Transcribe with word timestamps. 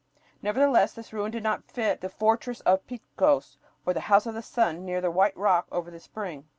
Nevertheless 0.41 0.93
this 0.93 1.13
ruin 1.13 1.29
did 1.29 1.43
not 1.43 1.69
fit 1.69 2.01
the 2.01 2.09
"fortress 2.09 2.61
of 2.61 2.83
Pitcos," 2.87 3.57
nor 3.85 3.93
the 3.93 3.99
"House 4.09 4.25
of 4.25 4.33
the 4.33 4.41
Sun" 4.41 4.83
near 4.83 4.99
the 4.99 5.11
"white 5.11 5.37
rock 5.37 5.67
over 5.71 5.91
the 5.91 5.99
spring." 5.99 6.47